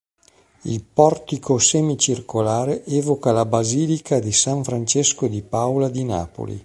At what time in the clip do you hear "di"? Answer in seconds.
4.19-4.31, 5.27-5.43, 5.89-6.03